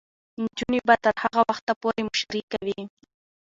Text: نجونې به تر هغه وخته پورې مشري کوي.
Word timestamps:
نجونې 0.41 0.79
به 0.87 0.95
تر 1.03 1.15
هغه 1.23 1.41
وخته 1.49 1.73
پورې 1.81 2.01
مشري 2.09 2.41
کوي. 2.51 2.79